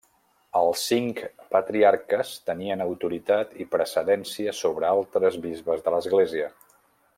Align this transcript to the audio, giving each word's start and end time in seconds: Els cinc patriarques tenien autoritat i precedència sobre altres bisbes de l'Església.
Els 0.59 0.85
cinc 0.91 1.19
patriarques 1.55 2.31
tenien 2.47 2.81
autoritat 2.87 3.53
i 3.65 3.69
precedència 3.75 4.57
sobre 4.63 4.91
altres 4.95 5.39
bisbes 5.47 5.89
de 5.89 5.97
l'Església. 5.99 6.53